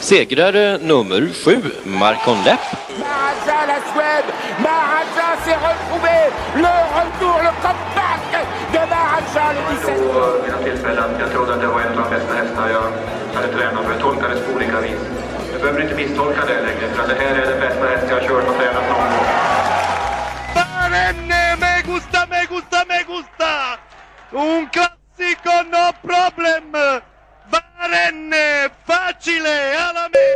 Segrare 0.00 0.78
nummer 0.78 1.28
sju, 1.44 1.62
Marcon 1.84 2.42
Lepp. 2.44 2.60
Vid 10.44 10.64
tillfällen. 10.64 11.10
Jag 11.20 11.30
trodde 11.30 11.54
att 11.54 11.60
det 11.60 11.66
var 11.66 11.80
en 11.80 11.98
av 11.98 12.04
de 12.04 12.10
bästa 12.16 12.34
hästar 12.34 12.68
jag 12.68 12.82
hade 13.34 13.52
tränat 13.52 13.84
för. 13.84 13.92
Jag 13.92 14.00
tolkades 14.00 14.40
på 14.46 14.52
olika 14.56 14.80
vis. 14.80 15.00
Du 15.52 15.58
behöver 15.58 15.82
inte 15.82 15.94
misstolka 15.94 16.40
det 16.46 16.60
längre, 16.62 16.94
för 16.94 17.02
att 17.02 17.08
det 17.08 17.14
här 17.14 17.34
är 17.34 17.46
den 17.46 17.60
bästa 17.60 17.86
häst 17.86 18.06
jag 18.08 18.20
har 18.20 18.28
kört 18.28 18.48
och 18.48 18.56
tränat 18.56 18.88
någon 18.88 19.10
gång. 19.12 19.26
Barenne, 20.54 21.56
me 21.60 21.82
gusta, 21.92 22.26
me 22.30 22.44
gusta, 22.48 22.84
me 22.88 23.02
gusta! 23.12 23.52
Un 24.32 24.68
classico, 24.74 25.54
no 25.74 25.92
problem! 26.02 27.00
Barenne, 27.90 28.68
facile, 28.86 29.78
alla 29.78 30.08
me! 30.08 30.26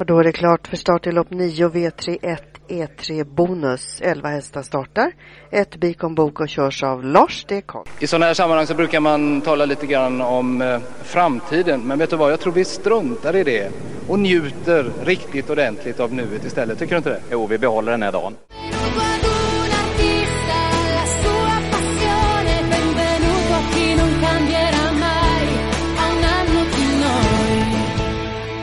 Och 0.00 0.06
då 0.06 0.18
är 0.18 0.24
det 0.24 0.32
klart 0.32 0.66
för 0.66 0.76
start 0.76 1.06
i 1.06 1.12
lopp 1.12 1.30
9 1.30 1.68
V31 1.68 2.38
E3 2.68 3.24
Bonus. 3.24 4.00
11 4.00 4.28
hästar 4.28 4.62
startar. 4.62 5.12
Ett 5.50 5.76
Bikon 5.76 6.14
Bok 6.14 6.40
och 6.40 6.48
körs 6.48 6.82
av 6.82 7.04
Lars 7.04 7.44
D. 7.48 7.62
Karl. 7.66 7.86
I 8.00 8.06
sådana 8.06 8.26
här 8.26 8.34
sammanhang 8.34 8.66
så 8.66 8.74
brukar 8.74 9.00
man 9.00 9.40
tala 9.40 9.64
lite 9.64 9.86
grann 9.86 10.20
om 10.20 10.62
eh, 10.62 10.80
framtiden. 11.04 11.80
Men 11.80 11.98
vet 11.98 12.10
du 12.10 12.16
vad, 12.16 12.32
jag 12.32 12.40
tror 12.40 12.52
vi 12.52 12.64
struntar 12.64 13.36
i 13.36 13.44
det 13.44 13.70
och 14.08 14.18
njuter 14.18 14.90
riktigt 15.04 15.50
ordentligt 15.50 16.00
av 16.00 16.12
nuet 16.12 16.44
istället. 16.44 16.78
Tycker 16.78 16.94
du 16.94 16.96
inte 16.96 17.10
det? 17.10 17.20
Jo, 17.30 17.46
vi 17.46 17.58
behåller 17.58 17.92
den 17.92 18.02
här 18.02 18.12
dagen. 18.12 18.34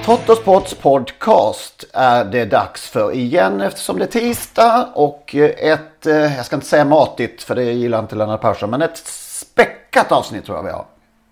Trottosports 0.06 0.74
podcast 0.74 1.86
är 1.94 2.26
det 2.26 2.46
dags 2.46 2.90
för 2.90 3.14
igen 3.14 3.62
eftersom 3.62 4.00
det 4.00 4.06
är 4.06 4.20
tisdag 4.20 4.90
och 4.94 5.36
ett, 5.36 6.06
eh, 6.06 6.36
jag 6.36 6.46
ska 6.46 6.56
inte 6.56 6.68
säga 6.68 6.86
matigt 6.86 7.44
för 7.44 7.56
det 7.56 7.64
gillar 7.64 8.00
inte 8.00 8.16
Lennart 8.16 8.42
Persson, 8.42 8.70
men 8.70 8.82
ett 8.82 8.98
späckat 9.06 10.12
avsnitt 10.12 10.46
tror 10.46 10.58
jag 10.58 10.64
vi 10.64 10.70
har. 10.70 10.86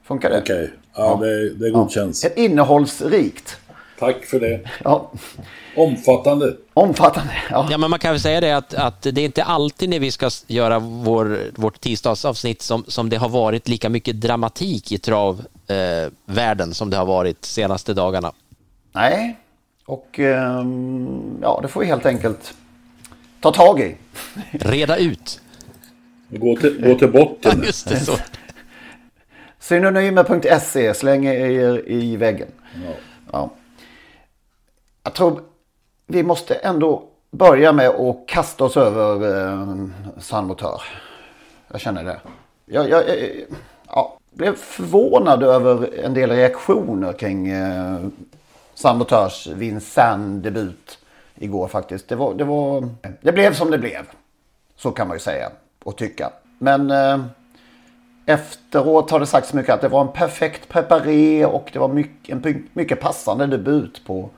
Funkar 0.03 0.29
det? 0.29 0.39
Okej, 0.41 0.71
ja, 0.95 1.19
det, 1.21 1.49
det 1.53 1.69
godkänns. 1.69 2.25
Ett 2.25 2.37
innehållsrikt. 2.37 3.57
Tack 3.99 4.25
för 4.25 4.39
det. 4.39 4.59
Ja. 4.83 5.11
Omfattande. 5.75 6.55
Omfattande, 6.73 7.33
ja. 7.49 7.67
Ja, 7.71 7.77
men 7.77 7.89
man 7.89 7.99
kan 7.99 8.11
väl 8.11 8.19
säga 8.19 8.41
det 8.41 8.51
att, 8.51 8.73
att 8.73 9.01
det 9.01 9.21
är 9.21 9.25
inte 9.25 9.43
alltid 9.43 9.89
när 9.89 9.99
vi 9.99 10.11
ska 10.11 10.29
göra 10.47 10.79
vår, 10.79 11.37
vårt 11.55 11.81
tisdagsavsnitt 11.81 12.61
som, 12.61 12.83
som 12.87 13.09
det 13.09 13.17
har 13.17 13.29
varit 13.29 13.67
lika 13.67 13.89
mycket 13.89 14.21
dramatik 14.21 14.91
i 14.91 14.97
travvärlden 14.97 16.69
eh, 16.69 16.73
som 16.73 16.89
det 16.89 16.97
har 16.97 17.05
varit 17.05 17.45
senaste 17.45 17.93
dagarna. 17.93 18.31
Nej, 18.91 19.37
och 19.85 20.19
ehm, 20.19 21.39
ja, 21.41 21.59
det 21.61 21.67
får 21.67 21.79
vi 21.79 21.85
helt 21.85 22.05
enkelt 22.05 22.53
ta 23.39 23.51
tag 23.51 23.79
i. 23.79 23.95
Reda 24.51 24.97
ut. 24.97 25.41
Gå 26.29 26.55
till, 26.55 26.81
gå 26.83 26.95
till 26.95 27.11
botten. 27.11 27.61
Just 27.63 27.89
det, 27.89 27.99
så. 27.99 28.17
Synonymer.se 29.59 30.93
slänger 30.93 31.33
er 31.33 31.83
i 31.87 32.17
väggen. 32.17 32.47
Ja. 32.85 32.91
Ja. 33.31 33.49
Jag 35.03 35.13
tror 35.13 35.41
vi 36.07 36.23
måste 36.23 36.53
ändå 36.53 37.03
börja 37.31 37.73
med 37.73 37.89
att 37.89 38.27
kasta 38.27 38.63
oss 38.63 38.77
över 38.77 39.37
eh, 39.51 39.87
Sandmotör. 40.19 40.81
Jag 41.71 41.81
känner 41.81 42.03
det. 42.03 42.19
Jag, 42.65 42.89
jag, 42.89 43.09
jag 43.09 43.29
ja, 43.87 44.17
blev 44.31 44.55
förvånad 44.55 45.43
över 45.43 45.99
en 46.03 46.13
del 46.13 46.31
reaktioner 46.31 47.13
kring 47.13 47.47
eh, 47.47 47.99
Sabotage 48.79 49.47
Vincennes 49.55 50.43
debut 50.43 50.99
igår 51.35 51.67
faktiskt. 51.67 52.07
Det, 52.07 52.15
var, 52.15 52.33
det, 52.33 52.43
var, 52.43 52.89
det 53.21 53.31
blev 53.31 53.53
som 53.53 53.71
det 53.71 53.77
blev. 53.77 54.09
Så 54.75 54.91
kan 54.91 55.07
man 55.07 55.15
ju 55.15 55.19
säga 55.19 55.49
och 55.83 55.97
tycka. 55.97 56.31
Men 56.57 56.91
eh, 56.91 57.19
efteråt 58.25 59.11
har 59.11 59.19
det 59.19 59.25
sagts 59.25 59.53
mycket 59.53 59.73
att 59.73 59.81
det 59.81 59.87
var 59.87 60.01
en 60.01 60.11
perfekt 60.11 60.69
preparé 60.69 61.45
och 61.45 61.69
det 61.73 61.79
var 61.79 61.87
mycket, 61.87 62.45
en 62.45 62.67
mycket 62.73 62.99
passande 63.01 63.47
debut 63.47 64.05
på 64.05 64.29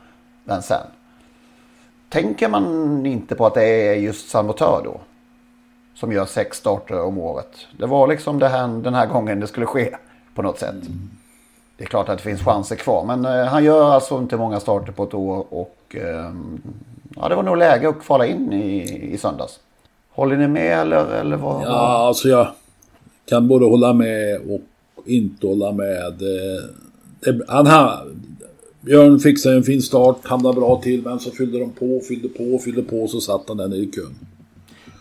Vincennes. 0.43 0.87
Tänker 2.09 2.49
man 2.49 3.05
inte 3.05 3.35
på 3.35 3.45
att 3.45 3.53
det 3.53 3.63
är 3.63 3.93
just 3.93 4.29
Sabotör 4.29 4.81
då? 4.83 4.99
Som 5.95 6.11
gör 6.11 6.25
sex 6.25 6.57
starter 6.57 7.01
om 7.01 7.17
året. 7.17 7.67
Det 7.77 7.85
var 7.85 8.07
liksom 8.07 8.39
det 8.39 8.47
här, 8.47 8.67
den 8.67 8.93
här 8.93 9.07
gången 9.07 9.39
det 9.39 9.47
skulle 9.47 9.65
ske 9.65 9.95
på 10.35 10.41
något 10.41 10.59
sätt. 10.59 10.85
Mm. 10.85 11.09
Det 11.81 11.85
är 11.85 11.89
klart 11.89 12.09
att 12.09 12.17
det 12.17 12.23
finns 12.23 12.41
chanser 12.41 12.75
kvar. 12.75 13.05
Men 13.05 13.25
eh, 13.25 13.45
han 13.45 13.63
gör 13.63 13.91
alltså 13.91 14.17
inte 14.17 14.37
många 14.37 14.59
starter 14.59 14.91
på 14.91 15.03
ett 15.03 15.13
år. 15.13 15.45
Och 15.49 15.95
eh, 15.95 16.31
ja, 17.15 17.29
det 17.29 17.35
var 17.35 17.43
nog 17.43 17.57
läge 17.57 17.89
att 17.89 18.01
kvala 18.01 18.25
in 18.25 18.53
i, 18.53 19.09
i 19.13 19.17
söndags. 19.17 19.59
Håller 20.09 20.37
ni 20.37 20.47
med 20.47 20.79
eller, 20.79 21.05
eller 21.05 21.37
vad? 21.37 21.63
Ja, 21.63 22.07
alltså 22.07 22.27
jag 22.27 22.47
kan 23.25 23.47
både 23.47 23.65
hålla 23.65 23.93
med 23.93 24.41
och 24.49 24.61
inte 25.05 25.47
hålla 25.47 25.71
med. 25.71 26.13
Det, 26.19 27.41
han 27.47 27.67
har, 27.67 28.07
Björn 28.81 29.19
fixade 29.19 29.55
en 29.55 29.63
fin 29.63 29.81
start, 29.81 30.17
hamnade 30.23 30.55
bra 30.59 30.81
till, 30.81 31.01
men 31.03 31.19
så 31.19 31.31
fyllde 31.31 31.59
de 31.59 31.69
på, 31.69 32.01
fyllde 32.07 32.27
på, 32.27 32.59
fyllde 32.63 32.81
på 32.81 33.07
så 33.07 33.21
satt 33.21 33.41
han 33.47 33.57
där 33.57 33.75
i 33.75 33.91
kön. 33.91 34.15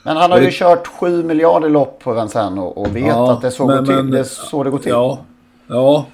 Men 0.04 0.16
han 0.16 0.30
har 0.30 0.38
ju 0.38 0.44
det... 0.44 0.52
kört 0.52 0.86
7 0.86 1.24
miljarder 1.24 1.68
lopp 1.68 1.98
på 1.98 2.12
Vincennes 2.12 2.58
och, 2.58 2.78
och 2.78 2.96
vet 2.96 3.06
ja, 3.06 3.32
att 3.32 3.40
det 3.40 3.46
är 3.46 3.50
så, 3.50 3.66
men, 3.66 3.86
till, 3.86 4.10
det 4.10 4.24
så 4.24 4.64
det 4.64 4.70
går 4.70 4.78
till. 4.78 4.90
Ja, 4.90 5.18
ja, 5.66 6.06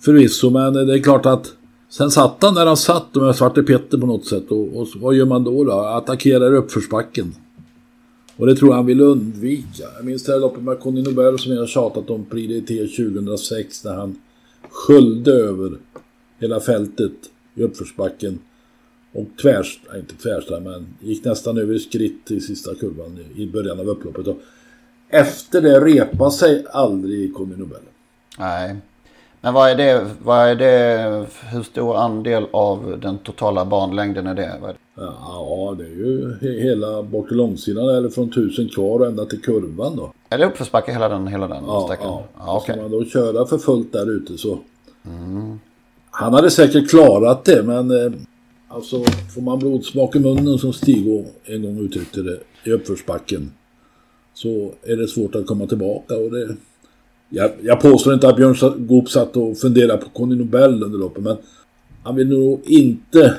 Förvisso, 0.00 0.50
men 0.50 0.72
det 0.72 0.94
är 0.94 1.02
klart 1.02 1.26
att 1.26 1.52
sen 1.88 2.10
satt 2.10 2.42
han 2.42 2.54
där 2.54 2.66
han 2.66 2.76
satt 2.76 3.14
med 3.14 3.36
Svarte 3.36 3.62
Petter 3.62 3.98
på 3.98 4.06
något 4.06 4.26
sätt. 4.26 4.50
Och, 4.50 4.80
och 4.80 4.88
vad 4.96 5.14
gör 5.14 5.26
man 5.26 5.44
då? 5.44 5.64
då? 5.64 5.72
Attackerar 5.72 6.54
uppförsbacken. 6.54 7.34
Och 8.36 8.46
det 8.46 8.56
tror 8.56 8.70
jag 8.70 8.76
han 8.76 8.86
vill 8.86 9.00
undvika. 9.00 9.84
Jag 9.96 10.04
minns 10.04 10.24
det 10.24 10.32
här 10.32 10.40
loppet 10.40 10.62
med 10.62 10.80
Conny 10.80 11.02
Nobel 11.02 11.38
som 11.38 11.52
jag 11.52 11.60
har 11.60 11.66
tjatat 11.66 12.10
om 12.10 12.24
Prix 12.24 12.96
2006 12.96 13.84
när 13.84 13.94
han 13.94 14.18
sköljde 14.70 15.32
över 15.32 15.78
hela 16.38 16.60
fältet 16.60 17.12
i 17.54 17.62
uppförsbacken. 17.62 18.38
Och 19.12 19.26
tvärs, 19.42 19.80
nej 19.90 20.00
inte 20.00 20.14
tvärs 20.14 20.44
men 20.50 20.86
gick 21.00 21.24
nästan 21.24 21.58
över 21.58 21.78
skritt 21.78 22.30
i 22.30 22.40
sista 22.40 22.74
kurvan 22.74 23.18
i 23.36 23.46
början 23.46 23.80
av 23.80 23.88
upploppet. 23.88 24.26
Och 24.26 24.40
efter 25.08 25.62
det 25.62 25.80
repade 25.80 26.30
sig 26.30 26.66
aldrig 26.72 27.34
Conny 27.34 27.56
Nobel. 27.56 27.80
Nej, 28.38 28.76
men 29.40 29.54
vad 29.54 29.70
är 29.70 29.74
det, 29.74 30.06
vad 30.22 30.48
är 30.48 30.54
det, 30.54 31.26
hur 31.50 31.62
stor 31.62 31.96
andel 31.96 32.46
av 32.50 32.98
den 33.02 33.18
totala 33.18 33.64
banlängden 33.64 34.26
är 34.26 34.34
det? 34.34 34.76
Ja, 34.94 35.74
det 35.78 35.84
är 35.84 35.88
ju 35.88 36.36
hela 36.40 37.02
bort 37.02 37.28
till 37.28 37.36
långsidan 37.36 37.88
eller 37.88 38.08
från 38.08 38.30
tusen 38.30 38.68
kvar 38.68 39.00
och 39.00 39.06
ända 39.06 39.24
till 39.24 39.42
kurvan 39.42 39.96
då. 39.96 40.12
Är 40.28 40.38
det 40.38 40.46
uppförsbacke 40.46 40.92
hela 40.92 41.08
den, 41.08 41.26
hela 41.26 41.48
den 41.48 41.64
ja, 41.66 41.84
sträckan? 41.84 42.06
Ja, 42.06 42.24
ja 42.38 42.56
okay. 42.56 42.74
Ska 42.74 42.82
man 42.82 42.90
då 42.90 43.04
köra 43.04 43.46
för 43.46 43.58
fullt 43.58 43.92
där 43.92 44.10
ute 44.10 44.38
så. 44.38 44.58
Mm. 45.06 45.60
Han 46.10 46.34
hade 46.34 46.50
säkert 46.50 46.90
klarat 46.90 47.44
det 47.44 47.62
men 47.62 47.90
eh, 47.90 48.12
alltså 48.68 49.04
får 49.34 49.40
man 49.40 49.58
blodsmak 49.58 50.16
i 50.16 50.18
munnen 50.18 50.58
som 50.58 50.72
Stig 50.72 51.26
en 51.44 51.62
gång 51.62 51.78
uttryckte 51.78 52.22
det 52.22 52.38
i 52.64 52.72
uppförsbacken 52.72 53.52
så 54.34 54.72
är 54.82 54.96
det 54.96 55.08
svårt 55.08 55.34
att 55.34 55.46
komma 55.46 55.66
tillbaka 55.66 56.14
och 56.16 56.30
det 56.30 56.56
jag, 57.28 57.50
jag 57.62 57.80
påstår 57.80 58.14
inte 58.14 58.28
att 58.28 58.36
Björn 58.36 58.86
Goop 58.86 59.10
satt 59.10 59.36
och 59.36 59.58
funderade 59.58 59.98
på 59.98 60.08
Conny 60.08 60.36
Nobel 60.36 60.82
under 60.82 60.98
loppet, 60.98 61.22
men 61.24 61.36
han 62.02 62.16
vill 62.16 62.28
nog 62.28 62.60
inte 62.64 63.34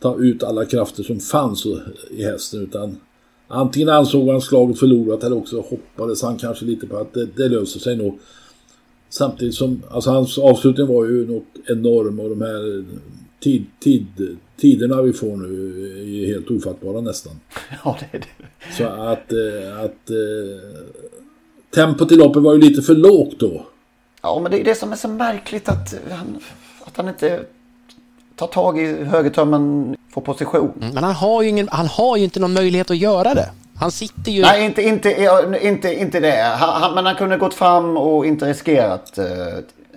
ta 0.00 0.18
ut 0.18 0.42
alla 0.42 0.64
krafter 0.64 1.02
som 1.02 1.20
fanns 1.20 1.66
i 2.10 2.24
hästen 2.24 2.62
utan 2.62 2.96
antingen 3.48 3.88
ansåg 3.88 4.28
han 4.28 4.40
slaget 4.40 4.78
förlorat 4.78 5.24
eller 5.24 5.36
också 5.36 5.60
hoppades 5.60 6.22
han 6.22 6.36
kanske 6.36 6.64
lite 6.64 6.86
på 6.86 6.96
att 6.96 7.14
det, 7.14 7.26
det 7.36 7.48
löser 7.48 7.80
sig 7.80 7.96
nog. 7.96 8.18
Samtidigt 9.08 9.54
som, 9.54 9.82
alltså 9.90 10.10
hans 10.10 10.38
avslutning 10.38 10.86
var 10.86 11.04
ju 11.04 11.26
något 11.26 11.68
enorm 11.68 12.20
och 12.20 12.28
de 12.28 12.40
här 12.40 12.84
tid, 13.40 13.64
tid, 13.80 14.36
tiderna 14.56 15.02
vi 15.02 15.12
får 15.12 15.36
nu 15.36 16.22
är 16.22 16.26
helt 16.26 16.50
ofattbara 16.50 17.00
nästan. 17.00 17.32
Ja, 17.84 17.98
det 18.00 18.16
är 18.16 18.20
det. 18.20 18.74
Så 18.76 18.84
att, 18.84 19.32
eh, 19.32 19.84
att 19.84 20.10
eh, 20.10 21.21
tempot 21.74 22.12
i 22.12 22.16
loppet 22.16 22.42
var 22.42 22.54
ju 22.54 22.60
lite 22.60 22.82
för 22.82 22.94
lågt 22.94 23.40
då. 23.40 23.66
Ja, 24.22 24.40
men 24.42 24.50
det 24.50 24.60
är 24.60 24.64
det 24.64 24.74
som 24.74 24.92
är 24.92 24.96
så 24.96 25.08
märkligt 25.08 25.68
att 25.68 25.94
han, 26.10 26.38
att 26.84 26.96
han 26.96 27.08
inte 27.08 27.40
tar 28.36 28.46
tag 28.46 28.80
i 28.80 29.04
högertömmen, 29.04 29.96
får 30.14 30.20
position. 30.20 30.72
Mm, 30.80 30.94
men 30.94 31.04
han 31.04 31.14
har, 31.14 31.42
ju 31.42 31.48
ingen, 31.48 31.68
han 31.72 31.86
har 31.86 32.16
ju 32.16 32.24
inte 32.24 32.40
någon 32.40 32.52
möjlighet 32.52 32.90
att 32.90 32.96
göra 32.96 33.34
det. 33.34 33.50
Han 33.76 33.90
sitter 33.90 34.32
ju... 34.32 34.42
Nej, 34.42 34.64
inte, 34.64 34.82
inte, 34.82 35.38
inte, 35.62 35.94
inte 35.94 36.20
det. 36.20 36.56
Han, 36.58 36.82
han, 36.82 36.94
men 36.94 37.06
han 37.06 37.14
kunde 37.14 37.36
gått 37.36 37.54
fram 37.54 37.96
och 37.96 38.26
inte 38.26 38.46
riskerat. 38.46 39.18
Uh, 39.18 39.24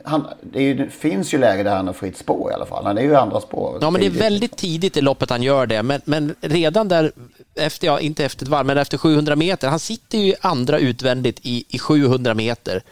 han, 0.04 0.28
det, 0.42 0.64
ju, 0.64 0.74
det, 0.74 0.90
finns 0.90 1.34
ju 1.34 1.38
läge 1.38 1.64
där 1.64 1.76
han 1.76 1.88
har 1.88 1.94
fritt 1.94 2.18
spår 2.18 2.52
i 2.52 2.54
alla 2.54 2.66
fall. 2.66 2.86
Han 2.86 2.98
är 2.98 3.02
ju 3.02 3.16
andra 3.16 3.42
spår. 3.42 3.78
Ja, 3.82 3.90
men 3.90 4.02
det 4.02 4.08
är 4.08 4.12
väldigt 4.12 4.58
tidigt 4.58 4.98
i 4.98 5.02
loppet 5.02 5.30
han 5.30 5.44
gör 5.44 5.66
det. 5.66 5.84
Men, 5.84 6.02
men 6.06 6.36
redan 6.42 6.88
där, 6.88 7.12
efter, 7.56 7.88
ja, 7.88 8.00
inte 8.00 8.26
efter 8.26 8.46
ett 8.46 8.50
varv, 8.50 8.66
men 8.66 8.78
efter 8.78 8.98
700 8.98 9.36
meter. 9.36 9.68
Han 9.68 9.80
sitter 9.80 10.18
ju 10.18 10.34
andra 10.42 10.80
utvändigt 10.80 11.40
i, 11.42 11.66
i 11.70 11.80
700 11.80 12.34
meter. 12.34 12.84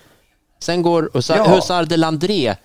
Sen 0.59 0.81
går 0.81 1.09
Hussar, 1.13 1.37
ja. 1.37 1.55
Hussar 1.55 1.85
de 1.85 1.97
Landré 1.97 2.55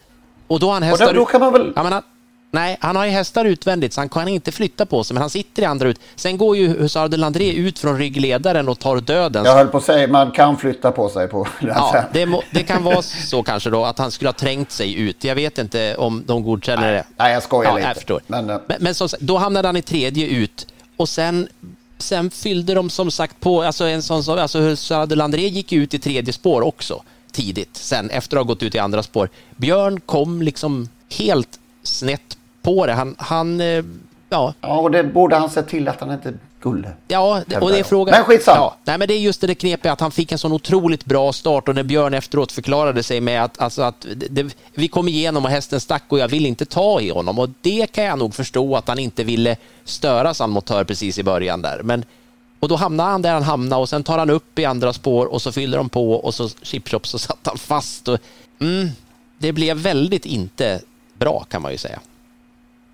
och 0.46 0.60
då 0.60 0.66
har 0.66 0.74
han 0.74 0.82
hästar... 0.82 1.06
Och 1.06 1.14
då, 1.14 1.20
då 1.20 1.26
kan 1.26 1.40
man 1.40 1.52
väl... 1.52 1.72
Ja, 1.76 1.82
men 1.82 1.92
han, 1.92 2.02
Nej, 2.50 2.76
han 2.80 2.96
har 2.96 3.04
ju 3.04 3.10
hästar 3.10 3.44
utvändigt 3.44 3.92
så 3.92 4.00
han 4.00 4.08
kan 4.08 4.28
inte 4.28 4.52
flytta 4.52 4.86
på 4.86 5.04
sig, 5.04 5.14
men 5.14 5.20
han 5.20 5.30
sitter 5.30 5.62
i 5.62 5.64
andra 5.66 5.88
ut. 5.88 6.00
Sen 6.16 6.38
går 6.38 6.56
ju 6.56 6.68
Hussard 6.68 7.10
de 7.10 7.16
Landré 7.16 7.52
ut 7.52 7.78
från 7.78 7.98
ryggledaren 7.98 8.68
och 8.68 8.78
tar 8.78 9.00
döden. 9.00 9.44
Jag 9.44 9.54
höll 9.54 9.68
på 9.68 9.76
att 9.76 9.84
säga, 9.84 10.08
man 10.08 10.30
kan 10.30 10.56
flytta 10.56 10.92
på 10.92 11.08
sig 11.08 11.28
på 11.28 11.46
det 11.60 11.66
Ja, 11.66 12.04
det, 12.12 12.26
må, 12.26 12.42
det, 12.50 12.62
kan 12.62 12.84
vara 12.84 13.02
så 13.02 13.42
kanske 13.42 13.70
då, 13.70 13.84
att 13.84 13.98
han 13.98 14.10
skulle 14.10 14.28
ha 14.28 14.32
trängt 14.32 14.70
sig 14.70 15.00
ut. 15.00 15.24
Jag 15.24 15.34
vet 15.34 15.58
inte 15.58 15.96
om 15.96 16.24
de 16.26 16.42
godkänner 16.42 16.92
det. 16.92 17.04
Nej, 17.16 17.32
jag 17.32 17.42
skojar 17.42 17.70
ja, 17.70 17.76
lite. 17.76 17.88
Jag 17.88 17.96
förstår. 17.96 18.20
Men, 18.26 18.46
men, 18.46 18.60
men 18.78 18.94
så, 18.94 19.08
då 19.20 19.36
hamnade 19.36 19.68
han 19.68 19.76
i 19.76 19.82
tredje 19.82 20.26
ut 20.26 20.66
och 20.96 21.08
sen 21.08 21.48
Sen 21.98 22.30
fyllde 22.30 22.74
de 22.74 22.90
som 22.90 23.10
sagt 23.10 23.40
på, 23.40 23.62
alltså 23.62 23.84
en 23.84 24.02
sån 24.02 24.24
som, 24.24 24.38
alltså 24.38 24.60
Hussard 24.60 25.34
gick 25.34 25.72
ut 25.72 25.94
i 25.94 25.98
tredje 25.98 26.32
spår 26.32 26.62
också 26.62 27.02
tidigt, 27.32 27.76
sen 27.76 28.10
efter 28.10 28.36
att 28.36 28.44
ha 28.44 28.48
gått 28.48 28.62
ut 28.62 28.74
i 28.74 28.78
andra 28.78 29.02
spår. 29.02 29.28
Björn 29.56 30.00
kom 30.00 30.42
liksom 30.42 30.88
helt 31.10 31.60
snett 31.82 32.38
på 32.62 32.86
det. 32.86 32.92
Han, 32.92 33.14
han 33.18 33.60
eh, 33.60 33.84
ja. 34.28 34.54
Ja, 34.60 34.78
och 34.80 34.90
det 34.90 35.04
borde 35.04 35.36
han 35.36 35.50
se 35.50 35.62
till 35.62 35.88
att 35.88 36.00
han 36.00 36.12
inte 36.12 36.32
skulle. 36.58 36.92
Ja, 37.08 37.42
och 37.60 37.70
det 37.70 37.78
är 37.78 37.84
frågan. 37.84 38.14
Men 38.16 38.24
skitsamma. 38.24 38.56
Ja, 38.56 38.76
nej, 38.84 38.98
men 38.98 39.08
det 39.08 39.14
är 39.14 39.18
just 39.18 39.40
det 39.40 39.54
knepiga 39.54 39.92
att 39.92 40.00
han 40.00 40.10
fick 40.10 40.32
en 40.32 40.38
sån 40.38 40.52
otroligt 40.52 41.04
bra 41.04 41.32
start 41.32 41.68
och 41.68 41.74
när 41.74 41.82
Björn 41.82 42.14
efteråt 42.14 42.52
förklarade 42.52 43.02
sig 43.02 43.20
med 43.20 43.44
att, 43.44 43.60
alltså 43.60 43.82
att 43.82 44.06
det, 44.30 44.56
vi 44.74 44.88
kom 44.88 45.08
igenom 45.08 45.44
och 45.44 45.50
hästen 45.50 45.80
stack 45.80 46.02
och 46.08 46.18
jag 46.18 46.28
vill 46.28 46.46
inte 46.46 46.64
ta 46.64 47.00
i 47.00 47.10
honom 47.10 47.38
och 47.38 47.48
det 47.60 47.86
kan 47.92 48.04
jag 48.04 48.18
nog 48.18 48.34
förstå 48.34 48.76
att 48.76 48.88
han 48.88 48.98
inte 48.98 49.24
ville 49.24 49.56
störa 49.84 50.34
San 50.34 50.50
Motör 50.50 50.84
precis 50.84 51.18
i 51.18 51.22
början 51.22 51.62
där. 51.62 51.80
Men, 51.82 52.04
och 52.60 52.68
då 52.68 52.76
hamnar 52.76 53.10
han 53.10 53.22
där 53.22 53.32
han 53.32 53.42
hamnar 53.42 53.78
och 53.78 53.88
sen 53.88 54.04
tar 54.04 54.18
han 54.18 54.30
upp 54.30 54.58
i 54.58 54.64
andra 54.64 54.92
spår 54.92 55.26
och 55.26 55.42
så 55.42 55.52
fyller 55.52 55.78
de 55.78 55.88
på 55.88 56.12
och 56.12 56.34
så 56.34 56.48
chip 56.62 56.88
så 57.02 57.18
satt 57.18 57.38
han 57.42 57.58
fast. 57.58 58.08
Och, 58.08 58.18
mm, 58.60 58.88
det 59.38 59.52
blev 59.52 59.76
väldigt 59.76 60.26
inte 60.26 60.80
bra 61.18 61.44
kan 61.48 61.62
man 61.62 61.72
ju 61.72 61.78
säga. 61.78 62.00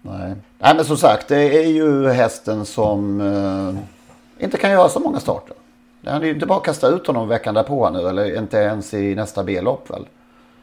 Nej. 0.06 0.35
Nej, 0.59 0.75
men 0.77 0.85
som 0.85 0.97
sagt, 0.97 1.29
det 1.29 1.65
är 1.65 1.69
ju 1.69 2.09
hästen 2.09 2.67
som 2.67 3.21
eh, 3.21 4.45
inte 4.45 4.59
kan 4.59 4.71
göra 4.71 4.89
så 4.89 5.01
många 5.01 5.21
starter. 5.21 5.56
Det 6.01 6.11
är 6.11 6.23
ju 6.23 6.31
inte 6.31 6.47
bara 6.47 6.59
att 6.59 6.65
kasta 6.65 6.89
ut 6.89 7.06
honom 7.06 7.29
veckan 7.29 7.55
därpå 7.55 7.91
nu, 7.91 8.09
eller 8.09 8.39
inte 8.39 8.56
ens 8.56 8.95
i 8.95 9.15
nästa 9.15 9.45
B-lopp 9.45 9.91
väl? 9.91 10.05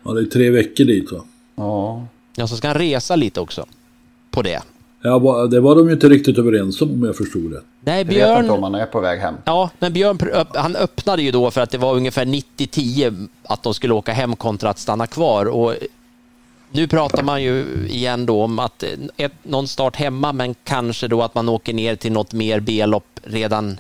Ja, 0.04 0.12
det 0.12 0.22
är 0.22 0.26
tre 0.26 0.50
veckor 0.50 0.86
dit 0.86 1.12
va? 1.12 1.20
Ja. 1.56 2.06
Ja, 2.36 2.48
så 2.48 2.58
ska 2.58 2.68
han 2.68 2.78
resa 2.78 3.16
lite 3.16 3.40
också. 3.40 3.66
På 4.32 4.42
det. 4.42 4.62
Ja, 5.02 5.48
det 5.52 5.60
var 5.60 5.76
de 5.76 5.88
ju 5.88 5.94
inte 5.94 6.10
riktigt 6.10 6.38
överens 6.38 6.82
om 6.82 6.92
om 6.92 7.04
jag 7.04 7.16
förstod 7.16 7.52
det. 7.52 7.62
Nej, 7.84 8.06
Björn... 8.06 8.20
Jag 8.20 8.36
vet 8.36 8.44
inte 8.44 8.54
om 8.54 8.64
han 8.64 8.76
är 8.76 8.86
på 8.86 9.00
väg 9.00 9.20
hem. 9.20 9.36
Ja, 9.46 9.70
men 9.80 9.94
Björn 9.94 10.20
han 10.54 10.76
öppnade 10.76 11.22
ju 11.22 11.32
då 11.32 11.52
för 11.52 11.62
att 11.62 11.70
det 11.70 11.78
var 11.78 11.96
ungefär 11.96 12.26
90-10 12.26 13.28
att 13.44 13.64
de 13.64 13.74
skulle 13.74 13.94
åka 13.94 14.12
hem 14.12 14.36
kontra 14.36 14.70
att 14.70 14.80
stanna 14.80 15.08
kvar. 15.08 15.46
Och 15.46 15.74
nu 16.72 16.88
pratar 16.88 17.24
man 17.24 17.44
ju 17.44 17.88
igen 17.90 18.26
då 18.26 18.44
om 18.44 18.60
att 18.60 18.84
eh, 18.84 18.90
ett, 19.18 19.34
någon 19.44 19.68
start 19.68 19.96
hemma, 19.96 20.34
men 20.34 20.56
kanske 20.64 21.08
då 21.08 21.22
att 21.22 21.36
man 21.36 21.50
åker 21.50 21.74
ner 21.74 21.96
till 21.96 22.12
något 22.12 22.34
mer 22.34 22.60
B-lopp 22.60 23.20
redan, 23.24 23.80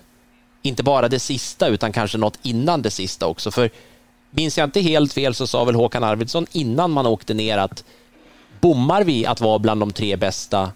inte 0.61 0.83
bara 0.83 1.09
det 1.09 1.19
sista, 1.19 1.67
utan 1.67 1.91
kanske 1.91 2.17
något 2.17 2.39
innan 2.41 2.81
det 2.81 2.91
sista 2.91 3.27
också. 3.27 3.51
För 3.51 3.69
minns 4.31 4.57
jag 4.57 4.67
inte 4.67 4.81
helt 4.81 5.13
fel 5.13 5.35
så 5.35 5.47
sa 5.47 5.63
väl 5.63 5.75
Håkan 5.75 6.03
Arvidsson 6.03 6.45
innan 6.51 6.91
man 6.91 7.05
åkte 7.05 7.33
ner 7.33 7.57
att 7.57 7.83
bommar 8.61 9.03
vi 9.03 9.25
att 9.25 9.41
vara 9.41 9.59
bland 9.59 9.79
de 9.79 9.91
tre 9.91 10.15
bästa, 10.15 10.71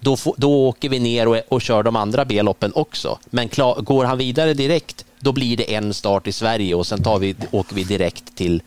då, 0.00 0.16
då 0.36 0.68
åker 0.68 0.88
vi 0.88 0.98
ner 0.98 1.28
och, 1.28 1.40
och 1.48 1.62
kör 1.62 1.82
de 1.82 1.96
andra 1.96 2.24
B-loppen 2.24 2.72
också. 2.74 3.18
Men 3.30 3.48
klar, 3.48 3.80
går 3.80 4.04
han 4.04 4.18
vidare 4.18 4.54
direkt, 4.54 5.04
då 5.20 5.32
blir 5.32 5.56
det 5.56 5.74
en 5.74 5.94
start 5.94 6.26
i 6.26 6.32
Sverige 6.32 6.74
och 6.74 6.86
sen 6.86 7.02
tar 7.02 7.18
vi, 7.18 7.36
åker 7.50 7.74
vi 7.74 7.84
direkt 7.84 8.36
till 8.36 8.62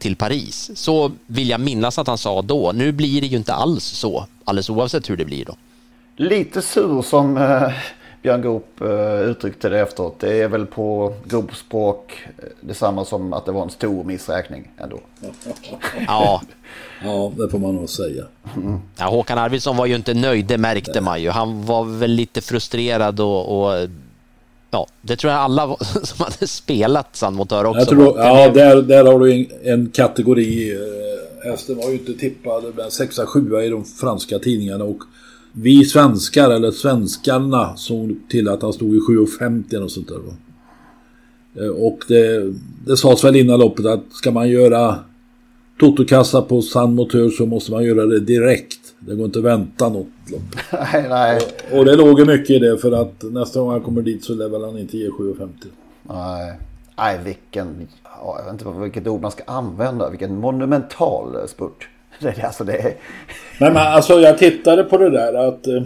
till 0.00 0.16
Paris. 0.16 0.70
Så 0.74 1.12
vill 1.26 1.48
jag 1.48 1.60
minnas 1.60 1.98
att 1.98 2.06
han 2.06 2.18
sa 2.18 2.42
då. 2.42 2.72
Nu 2.74 2.92
blir 2.92 3.20
det 3.20 3.26
ju 3.26 3.36
inte 3.36 3.54
alls 3.54 3.84
så, 3.84 4.26
alldeles 4.44 4.70
oavsett 4.70 5.10
hur 5.10 5.16
det 5.16 5.24
blir 5.24 5.44
då. 5.44 5.56
Lite 6.16 6.62
sur 6.62 7.02
som 7.02 7.36
eh, 7.36 7.72
Björn 8.22 8.42
Goop 8.42 8.80
eh, 8.80 9.20
uttryckte 9.20 9.68
det 9.68 9.80
efteråt. 9.80 10.20
Det 10.20 10.42
är 10.42 10.48
väl 10.48 10.66
på 10.66 11.14
Goop-språk 11.24 12.18
eh, 12.38 12.44
detsamma 12.60 13.04
som 13.04 13.32
att 13.32 13.46
det 13.46 13.52
var 13.52 13.62
en 13.62 13.70
stor 13.70 14.04
missräkning 14.04 14.70
ändå. 14.76 15.00
Ja. 16.06 16.42
ja, 17.02 17.32
det 17.36 17.48
får 17.48 17.58
man 17.58 17.74
nog 17.74 17.88
säga. 17.88 18.24
Mm. 18.56 18.80
Ja, 18.96 19.06
Håkan 19.06 19.38
Arvidsson 19.38 19.76
var 19.76 19.86
ju 19.86 19.94
inte 19.94 20.14
nöjd, 20.14 20.46
det 20.46 20.58
märkte 20.58 21.00
man 21.00 21.22
ju. 21.22 21.30
Han 21.30 21.66
var 21.66 21.84
väl 21.84 22.10
lite 22.10 22.40
frustrerad 22.40 23.20
och, 23.20 23.60
och 23.60 23.88
Ja, 24.70 24.86
det 25.02 25.16
tror 25.16 25.32
jag 25.32 25.40
alla 25.40 25.76
som 26.02 26.24
hade 26.24 26.46
spelat 26.46 27.16
Sandmotör 27.16 27.64
också. 27.64 27.80
Jag 27.80 27.88
tror, 27.88 28.18
ja, 28.18 28.48
där, 28.48 28.82
där 28.82 29.04
har 29.04 29.20
du 29.20 29.32
en, 29.32 29.46
en 29.62 29.90
kategori. 29.90 30.72
Eh, 30.72 31.50
hästen 31.50 31.76
var 31.76 31.88
ju 31.88 31.92
inte 31.92 32.14
tippad 32.14 32.64
men 32.76 32.90
6 32.90 33.18
7 33.26 33.60
i 33.62 33.68
de 33.68 33.84
franska 33.84 34.38
tidningarna 34.38 34.84
och 34.84 35.02
vi 35.52 35.84
svenskar, 35.84 36.50
eller 36.50 36.70
svenskarna, 36.70 37.76
såg 37.76 38.16
till 38.28 38.48
att 38.48 38.62
han 38.62 38.72
stod 38.72 38.94
i 38.94 38.98
7,50 38.98 39.84
och 39.84 39.90
sånt 39.90 40.08
där. 40.08 40.20
Eh, 41.64 41.70
och 41.70 42.04
det, 42.08 42.52
det 42.86 42.96
sades 42.96 43.24
väl 43.24 43.36
innan 43.36 43.60
loppet 43.60 43.86
att 43.86 44.04
ska 44.12 44.30
man 44.30 44.48
göra 44.48 44.98
Totokassa 45.80 46.42
på 46.42 46.62
San 46.62 46.94
Motör 46.94 47.30
så 47.30 47.46
måste 47.46 47.70
man 47.70 47.84
göra 47.84 48.06
det 48.06 48.20
direkt. 48.20 48.79
Det 49.00 49.14
går 49.14 49.26
inte 49.26 49.38
att 49.38 49.44
vänta 49.44 49.88
något 49.88 50.06
lopp. 50.30 50.42
Nej, 50.92 51.06
nej. 51.08 51.40
Och, 51.72 51.78
och 51.78 51.84
det 51.84 51.96
låg 51.96 52.26
mycket 52.26 52.50
i 52.50 52.58
det 52.58 52.78
för 52.78 52.92
att 52.92 53.22
nästa 53.22 53.60
gång 53.60 53.70
han 53.70 53.80
kommer 53.80 54.02
dit 54.02 54.24
så 54.24 54.34
lär 54.34 54.48
väl 54.48 54.64
han 54.64 54.78
inte 54.78 54.98
ge 54.98 55.08
7,50. 55.08 55.48
Nej. 56.02 56.58
Nej, 56.96 57.18
vilken... 57.24 57.88
Jag 58.24 58.44
vet 58.44 58.52
inte 58.52 58.80
vilket 58.80 59.06
ord 59.06 59.20
man 59.20 59.30
ska 59.30 59.42
använda. 59.46 60.10
Vilken 60.10 60.36
monumental 60.36 61.48
spurt. 61.48 61.88
Det 62.20 62.42
alltså 62.42 62.64
det 62.64 62.76
är... 62.76 62.94
Nej, 63.60 63.72
men 63.72 63.76
alltså 63.76 64.20
jag 64.20 64.38
tittade 64.38 64.84
på 64.84 64.98
det 64.98 65.10
där 65.10 65.48
att 65.48 65.66
eh, 65.66 65.82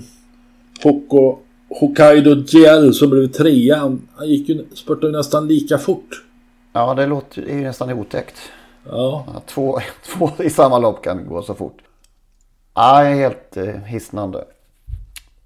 Hoko, 0.83 1.39
Hokkaido 1.69 2.35
Gel 2.47 2.95
som 2.95 3.11
blev 3.11 3.27
trea. 3.27 3.77
Han, 3.77 4.09
han 4.17 4.29
gick 4.29 4.49
ju, 4.49 4.65
spurtade 4.75 5.13
nästan 5.13 5.49
lika 5.49 5.79
fort. 5.79 6.25
Ja, 6.73 6.95
det 6.95 7.07
låter 7.07 7.43
är 7.43 7.57
ju 7.57 7.63
nästan 7.63 7.93
otäckt. 7.93 8.37
Ja. 8.91 9.25
ja 9.35 9.43
två, 9.47 9.79
två 10.07 10.31
i 10.39 10.51
samma 10.51 10.79
lopp 10.79 11.05
kan 11.05 11.29
gå 11.29 11.43
så 11.43 11.55
fort. 11.55 11.79
Ja, 12.75 13.03
helt 13.03 13.57
eh, 13.57 13.65
hisnande. 13.87 14.45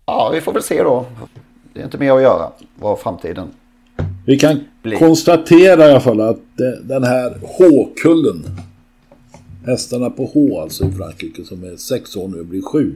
Ja, 0.07 0.31
vi 0.35 0.41
får 0.41 0.53
väl 0.53 0.63
se 0.63 0.83
då. 0.83 1.07
Det 1.75 1.81
är 1.81 1.85
inte 1.85 1.99
mer 1.99 2.13
att 2.13 2.23
göra 2.23 2.53
vad 2.81 2.99
framtiden 2.99 3.49
Vi 4.27 4.39
kan 4.39 4.61
blir. 4.83 4.97
konstatera 4.99 5.87
i 5.87 5.91
alla 5.91 6.01
fall 6.01 6.21
att 6.21 6.41
den 6.83 7.05
här 7.05 7.31
H-kullen. 7.43 8.45
Hästarna 9.67 10.11
på 10.11 10.25
H 10.25 10.61
alltså 10.61 10.85
i 10.85 10.93
Frankrike 10.93 11.45
som 11.45 11.65
är 11.65 11.77
sex 11.77 12.17
år 12.17 12.29
nu 12.29 12.41
och 12.41 12.47
blir 12.47 12.63
sju. 12.63 12.95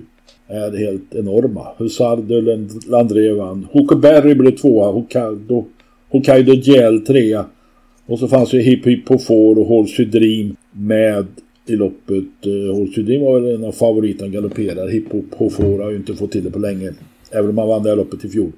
Är 0.49 0.79
helt 0.79 1.15
enorma. 1.15 1.67
Hussard 1.79 2.19
de 2.19 2.69
Landré 2.87 3.33
vann. 3.33 3.69
Huckleberry 3.73 4.35
blev 4.35 4.57
tvåa. 4.57 4.93
Hokkaido, 4.93 5.65
Hokkaido 6.11 6.53
Gel 6.55 7.07
trea. 7.07 7.45
Och 8.07 8.19
så 8.19 8.29
fanns 8.29 8.53
ju 8.53 8.61
Hip 8.61 8.87
Hip 8.87 9.07
Pofor 9.07 9.59
och 9.59 9.67
Horse 9.67 10.05
Dream 10.05 10.57
med 10.73 11.27
i 11.66 11.76
loppet. 11.76 12.47
Eh, 12.47 12.75
Horse 12.75 13.19
var 13.19 13.40
väl 13.40 13.54
en 13.54 13.64
av 13.64 13.73
favoriterna 13.73 14.28
galopperar. 14.28 14.88
Hippo 14.88 15.23
Pofor 15.38 15.78
har 15.78 15.90
ju 15.90 15.97
inte 15.97 16.14
fått 16.14 16.33
till 16.33 16.45
det 16.45 16.50
på 16.50 16.59
länge. 16.59 16.92
Även 17.31 17.50
om 17.50 17.59
han 17.59 17.69
vann 17.69 17.83
det 17.83 17.88
här 17.88 17.97
loppet 17.97 18.25
i 18.25 18.28
fjol. 18.28 18.52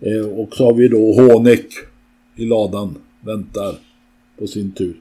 Eh, 0.00 0.26
och 0.26 0.56
så 0.56 0.64
har 0.64 0.74
vi 0.74 0.88
då 0.88 1.12
Honek 1.12 1.66
i 2.36 2.46
ladan. 2.46 2.94
Väntar 3.20 3.74
på 4.38 4.46
sin 4.46 4.72
tur. 4.72 4.94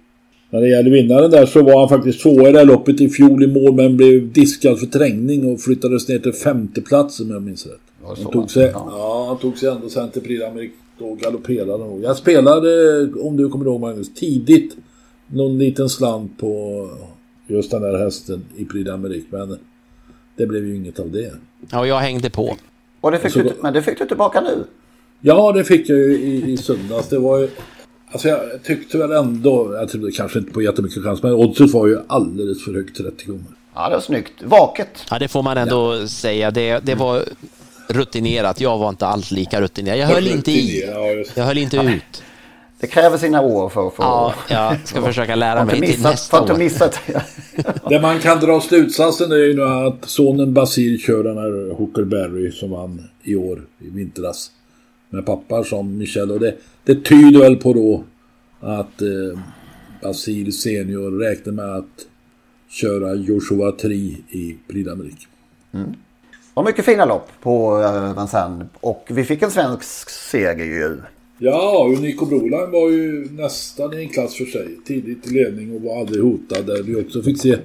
När 0.49 0.61
det 0.61 0.69
gäller 0.69 0.91
vinnaren 0.91 1.31
där 1.31 1.45
så 1.45 1.63
var 1.63 1.79
han 1.79 1.89
faktiskt 1.89 2.21
tvåa 2.21 2.49
i 2.49 2.51
det 2.51 2.57
här 2.57 2.65
loppet 2.65 3.01
i 3.01 3.09
fjol 3.09 3.43
i 3.43 3.47
mål 3.47 3.73
men 3.73 3.97
blev 3.97 4.33
diskad 4.33 4.79
för 4.79 4.85
trängning 4.85 5.53
och 5.53 5.61
flyttades 5.61 6.09
ner 6.09 6.19
till 6.19 6.33
femteplatsen 6.33 7.25
om 7.25 7.33
jag 7.33 7.43
minns 7.43 7.67
rätt. 7.67 7.79
Han 8.03 8.31
tog, 8.31 8.51
sig, 8.51 8.71
ja. 8.73 9.25
han 9.27 9.37
tog 9.37 9.57
sig 9.57 9.69
ändå 9.69 9.89
sen 9.89 10.09
till 10.09 10.21
Prix 10.21 10.43
d'Amérique 10.43 10.71
och 10.99 11.19
galopperade 11.19 11.77
nog. 11.77 12.03
Jag 12.03 12.17
spelade, 12.17 13.01
om 13.11 13.37
du 13.37 13.49
kommer 13.49 13.65
ihåg 13.65 13.81
Magnus, 13.81 14.13
tidigt 14.13 14.75
någon 15.27 15.57
liten 15.57 15.89
slant 15.89 16.37
på 16.37 16.89
just 17.47 17.71
den 17.71 17.81
där 17.81 17.97
hästen 17.97 18.45
i 18.57 18.65
Prix 18.65 18.89
d'Amérique 18.89 19.25
men 19.29 19.59
det 20.35 20.47
blev 20.47 20.65
ju 20.65 20.75
inget 20.75 20.99
av 20.99 21.11
det. 21.11 21.33
Ja, 21.69 21.79
och 21.79 21.87
jag 21.87 21.99
hängde 21.99 22.29
på. 22.29 22.57
Och 23.01 23.11
det 23.11 23.19
fick 23.19 23.31
Så 23.31 23.39
du, 23.39 23.53
men 23.61 23.73
det 23.73 23.81
fick 23.81 23.99
du 23.99 24.05
tillbaka 24.05 24.41
nu? 24.41 24.63
Ja, 25.21 25.51
det 25.51 25.63
fick 25.63 25.89
jag 25.89 25.97
ju 25.97 26.17
i, 26.17 26.51
i 26.51 26.57
söndags. 26.57 27.09
Det 27.09 27.19
var 27.19 27.39
ju... 27.39 27.49
Alltså 28.11 28.27
jag 28.27 28.39
tyckte 28.63 28.97
väl 28.97 29.11
ändå, 29.11 29.75
jag 29.75 29.89
trodde 29.89 30.11
kanske 30.11 30.39
inte 30.39 30.51
på 30.51 30.61
jättemycket 30.61 31.03
chans, 31.03 31.23
men 31.23 31.33
oddset 31.33 31.71
var 31.71 31.87
ju 31.87 31.99
alldeles 32.07 32.65
för 32.65 32.73
högt 32.73 32.97
30 32.97 33.25
gånger. 33.25 33.43
Ja, 33.75 33.89
det 33.89 33.95
var 33.95 34.01
snyggt. 34.01 34.33
Vaket. 34.43 35.05
Ja, 35.11 35.19
det 35.19 35.27
får 35.27 35.43
man 35.43 35.57
ändå 35.57 36.07
säga. 36.07 36.51
Det, 36.51 36.79
det 36.83 36.95
var 36.95 37.23
rutinerat. 37.87 38.61
Jag 38.61 38.77
var 38.77 38.89
inte 38.89 39.07
alls 39.07 39.31
lika 39.31 39.61
rutinerad. 39.61 39.99
Jag 39.99 40.07
höll 40.07 40.27
inte 40.27 40.51
i. 40.51 40.83
Ja. 40.87 41.23
Jag 41.35 41.43
höll 41.43 41.57
inte 41.57 41.77
ut. 41.77 42.23
Det 42.79 42.87
kräver 42.87 43.17
sina 43.17 43.41
år 43.41 43.69
för 43.69 43.87
att 43.87 43.93
få... 43.93 44.03
Ja, 44.03 44.33
jag 44.49 44.87
ska 44.87 45.01
försöka 45.01 45.35
lära 45.35 45.65
mig 45.65 45.75
inte 45.75 45.87
till 45.87 45.97
missa- 45.97 46.09
nästa 46.09 46.41
år. 46.41 46.57
missa 46.57 46.89
det. 47.05 47.21
Det 47.89 48.01
man 48.01 48.19
kan 48.19 48.39
dra 48.39 48.61
slutsatsen 48.61 49.31
är 49.31 49.35
ju 49.35 49.53
nu 49.53 49.63
att 49.63 50.09
sonen 50.09 50.53
Basil 50.53 50.99
kör 50.99 51.23
den 51.23 51.37
här 51.37 51.75
Huckleberry 51.77 52.51
som 52.51 52.71
vann 52.71 53.09
i 53.23 53.35
år, 53.35 53.61
i 53.79 53.89
vintras. 53.89 54.51
Med 55.09 55.25
pappa 55.25 55.63
som 55.63 55.97
Michel 55.97 56.31
och 56.31 56.39
det, 56.39 56.55
det 56.83 57.05
tyder 57.05 57.39
väl 57.39 57.55
på 57.55 57.73
då 57.73 58.03
att 58.59 59.01
eh, 59.01 59.39
Basil 60.01 60.53
senior 60.53 61.19
räknar 61.19 61.53
med 61.53 61.75
att 61.75 62.05
köra 62.69 63.13
Joshua 63.13 63.71
Tree 63.71 64.17
i 64.29 64.57
Prix 64.67 64.89
d'Amérique. 64.89 65.27
Det 65.71 66.59
var 66.61 66.63
mycket 66.63 66.85
fina 66.85 67.05
lopp 67.05 67.29
på 67.41 67.77
uh, 67.77 68.17
Vincennes. 68.17 68.67
Och 68.79 69.07
vi 69.09 69.23
fick 69.23 69.41
en 69.41 69.51
svensk 69.51 70.09
seger 70.09 70.65
ju. 70.65 70.97
Ja, 71.39 71.93
Unico 71.97 72.25
Broline 72.25 72.71
var 72.71 72.89
ju 72.89 73.29
nästan 73.31 73.93
i 73.93 74.01
en 74.01 74.09
klass 74.09 74.35
för 74.35 74.45
sig. 74.45 74.77
Tidigt 74.85 75.27
i 75.27 75.33
ledning 75.33 75.75
och 75.75 75.81
var 75.81 75.99
aldrig 75.99 76.23
hotad. 76.23 76.65
Där 76.65 76.83
vi 76.83 76.95
också 76.95 77.21
fick 77.21 77.41
se 77.41 77.57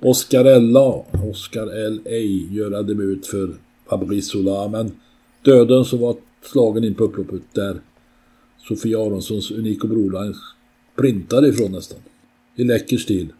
Oscar 0.00 0.44
L.A. 0.44 1.04
Oscar 1.30 1.66
L.A. 1.66 2.10
göra 2.54 2.82
debut 2.82 3.26
för 3.26 3.50
Fabrice 3.88 4.30
Sola. 4.30 4.68
Men 4.68 4.92
döden 5.44 5.84
som 5.84 6.00
var 6.00 6.16
slagen 6.52 6.84
in 6.84 6.94
på 6.94 7.04
upploppet 7.04 7.42
där 7.52 7.80
Sofia 8.58 8.98
Aronssons 8.98 9.50
Unico 9.50 9.86
Broline 9.86 10.34
sprintade 10.92 11.48
ifrån 11.48 11.72
nästan. 11.72 11.98
I 12.56 12.64
läcker 12.64 12.96
stil. 12.96 13.32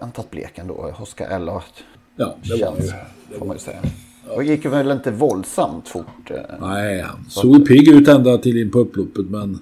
Väntat 0.00 0.30
blek 0.30 0.58
ändå. 0.58 0.94
Oscar 1.00 1.28
Eller. 1.28 1.62
Ja, 2.16 2.36
det 2.42 2.64
var 2.64 2.76
ju. 2.80 3.38
Får 3.38 3.46
man 3.46 3.56
ju 3.56 3.60
säga. 3.60 3.82
Och 4.28 4.44
gick 4.44 4.64
väl 4.64 4.90
inte 4.90 5.10
våldsamt 5.10 5.88
fort. 5.88 6.30
eh. 6.30 6.36
Nej, 6.60 7.00
han 7.00 7.24
såg 7.28 7.66
pigg 7.68 7.88
ut 7.88 8.08
ända 8.08 8.38
till 8.38 8.56
in 8.58 8.70
på 8.70 8.78
upploppet 8.78 9.30
men... 9.30 9.58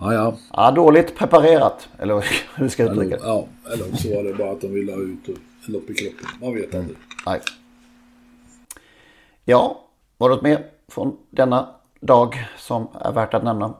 Ja, 0.00 0.14
ja. 0.14 0.36
Ja, 0.52 0.70
dåligt 0.70 1.16
preparerat. 1.16 1.88
Eller 1.98 2.24
hur 2.56 2.68
ska 2.68 2.82
jag 2.84 2.92
uttrycka 2.92 3.16
det? 3.16 3.22
ja, 3.26 3.46
eller 3.72 3.96
så 3.96 4.14
var 4.14 4.24
det 4.24 4.34
bara 4.34 4.50
att 4.50 4.60
de 4.60 4.66
ville 4.74 4.92
ha 4.92 5.00
ut 5.00 5.28
och 5.28 5.34
lopp 5.70 5.90
i 5.90 5.94
kroppen. 5.94 6.26
Man 6.42 6.54
vet 6.54 6.74
aldrig. 6.74 6.96
Nej. 7.26 7.40
Ja, 9.44 9.84
var 10.18 10.28
det 10.28 10.34
något 10.34 10.44
mer 10.44 10.66
från 10.88 11.16
denna 11.30 11.68
dag 12.00 12.34
som 12.58 12.88
är 13.00 13.12
värt 13.12 13.34
att 13.34 13.44
nämna? 13.44 13.74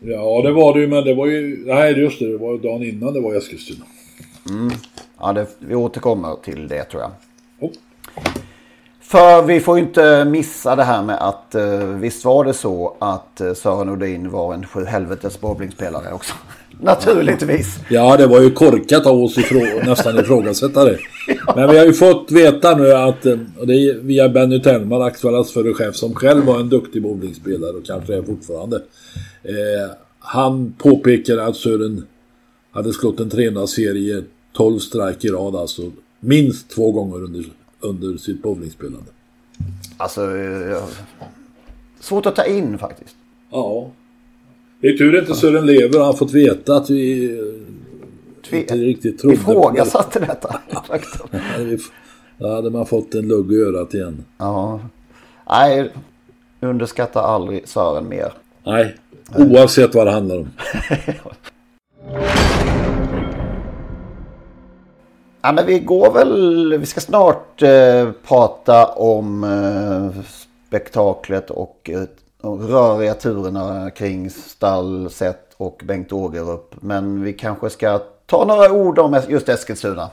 Ja, 0.00 0.42
det 0.42 0.52
var 0.52 0.74
det 0.74 0.80
ju, 0.80 0.86
men 0.88 1.04
det 1.04 1.14
var 1.14 1.26
ju... 1.26 1.64
Nej, 1.66 1.92
just 2.00 2.18
det. 2.18 2.32
Det 2.32 2.38
var 2.38 2.52
ju 2.52 2.58
dagen 2.58 2.82
innan 2.82 3.14
det 3.14 3.20
var 3.20 3.34
Eskilstuna. 3.34 3.84
Mm. 4.50 4.70
Ja, 5.20 5.32
det, 5.32 5.46
vi 5.58 5.74
återkommer 5.74 6.36
till 6.44 6.68
det 6.68 6.84
tror 6.84 7.02
jag. 7.02 7.10
Oh. 7.60 7.70
För 9.08 9.42
vi 9.42 9.60
får 9.60 9.78
ju 9.78 9.84
inte 9.84 10.24
missa 10.24 10.76
det 10.76 10.84
här 10.84 11.02
med 11.02 11.16
att 11.20 11.54
eh, 11.54 11.78
visst 11.78 12.24
var 12.24 12.44
det 12.44 12.54
så 12.54 12.96
att 12.98 13.40
eh, 13.40 13.54
Sören 13.54 13.88
Odin 13.88 14.30
var 14.30 14.54
en 14.54 14.66
sjuhelvetes 14.66 15.40
bowlingspelare 15.40 16.12
också. 16.12 16.34
Naturligtvis. 16.80 17.78
Ja, 17.90 18.16
det 18.16 18.26
var 18.26 18.40
ju 18.40 18.50
korkat 18.50 19.06
av 19.06 19.22
oss 19.22 19.38
ifrå- 19.38 19.86
nästan 19.86 20.18
ifrågasätta 20.18 20.84
det. 20.84 20.98
Men 21.56 21.70
vi 21.70 21.78
har 21.78 21.86
ju 21.86 21.92
fått 21.92 22.30
veta 22.32 22.76
nu 22.76 22.92
att, 22.92 23.26
eh, 23.26 23.38
och 23.58 23.66
det 23.66 23.74
är 23.74 23.94
via 23.94 24.28
Benny 24.28 24.62
Tellman, 24.62 25.02
Axvallas 25.02 25.52
förre 25.52 25.74
chef, 25.74 25.96
som 25.96 26.14
själv 26.14 26.44
var 26.44 26.60
en 26.60 26.68
duktig 26.68 27.02
bowlingspelare 27.02 27.70
och 27.72 27.86
kanske 27.86 28.14
är 28.14 28.22
fortfarande. 28.22 28.76
Eh, 29.42 29.90
han 30.20 30.72
påpekar 30.78 31.36
att 31.36 31.56
Sören 31.56 32.06
hade 32.72 32.92
slått 32.92 33.20
en 33.20 33.30
300-serie 33.30 34.22
12 34.56 34.78
strike 34.78 35.26
i 35.26 35.30
rad, 35.30 35.56
alltså 35.56 35.82
minst 36.20 36.70
två 36.70 36.90
gånger 36.90 37.24
under, 37.24 37.44
under 37.80 38.16
sitt 38.16 38.42
bowlingspelande. 38.42 39.10
Alltså, 39.96 40.36
eh, 40.36 40.84
svårt 42.00 42.26
att 42.26 42.36
ta 42.36 42.44
in 42.44 42.78
faktiskt. 42.78 43.16
Ja. 43.50 43.90
Det 44.80 44.88
är 44.88 44.96
tur 44.96 45.20
inte 45.20 45.34
Sören 45.34 45.66
lever 45.66 45.98
och 45.98 46.06
har 46.06 46.12
fått 46.12 46.32
veta 46.32 46.76
att 46.76 46.90
vi 46.90 47.30
eh, 48.50 48.58
inte 48.58 48.74
riktigt 48.74 49.18
trodde 49.18 49.36
på 49.36 49.70
det. 49.70 50.20
Detta. 50.20 50.60
Då 52.38 52.48
hade 52.48 52.70
man 52.70 52.86
fått 52.86 53.14
en 53.14 53.28
lugg 53.28 53.52
i 53.52 53.56
örat 53.56 53.94
igen. 53.94 54.24
Ja. 54.38 54.80
Nej, 55.50 55.90
underskatta 56.60 57.20
aldrig 57.20 57.68
Sören 57.68 58.08
mer. 58.08 58.32
Nej, 58.64 58.96
oavsett 59.36 59.94
vad 59.94 60.06
det 60.06 60.10
handlar 60.10 60.38
om. 60.38 60.48
Ja, 65.42 65.52
men 65.52 65.66
vi 65.66 65.78
går 65.78 66.12
väl, 66.12 66.74
vi 66.78 66.86
ska 66.86 67.00
snart 67.00 67.62
eh, 67.62 68.10
prata 68.26 68.86
om 68.86 69.44
eh, 69.44 70.22
spektaklet 70.68 71.50
och 71.50 71.90
eh, 71.92 72.02
de 72.42 72.68
röriga 72.68 73.14
turerna 73.14 73.90
kring 73.90 74.30
stallset 74.30 75.54
och 75.56 75.82
Bengt 75.84 76.12
Ågerup. 76.12 76.74
Men 76.80 77.22
vi 77.22 77.32
kanske 77.32 77.70
ska 77.70 78.00
ta 78.26 78.44
några 78.44 78.72
ord 78.72 78.98
om 78.98 79.20
just 79.28 79.48
Eskilstuna 79.48 80.10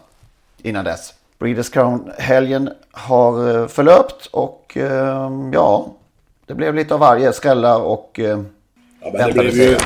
innan 0.62 0.86
dess. 0.86 1.14
Breeders 1.40 1.70
Crown-helgen 1.70 2.70
har 2.92 3.62
eh, 3.62 3.68
förlöpt 3.68 4.26
och 4.26 4.78
eh, 4.78 5.32
ja, 5.54 5.88
det 6.46 6.54
blev 6.54 6.76
lite 6.76 6.94
av 6.94 7.00
varje 7.00 7.34
skrällar 7.34 7.82
och 7.82 8.20
eh, 8.20 8.42
Ja, 9.02 9.12
men 9.14 9.28
det 9.28 9.34
blev 9.34 9.56
ju 9.56 9.78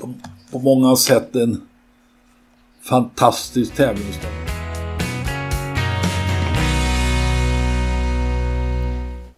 på, 0.00 0.14
på 0.52 0.58
många 0.58 0.96
sätt 0.96 1.36
en 1.36 1.68
fantastisk 2.82 3.74
tävlingsdag. 3.74 4.47